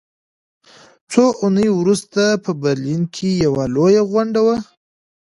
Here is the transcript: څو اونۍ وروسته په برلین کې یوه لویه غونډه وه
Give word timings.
څو 1.11 1.23
اونۍ 1.41 1.67
وروسته 1.79 2.21
په 2.43 2.51
برلین 2.63 3.01
کې 3.15 3.29
یوه 3.45 3.63
لویه 3.75 4.03
غونډه 4.11 4.41
وه 4.45 4.57